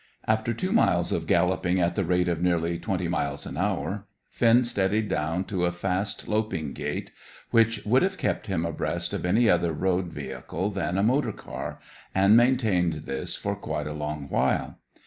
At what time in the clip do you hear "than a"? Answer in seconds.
10.71-11.03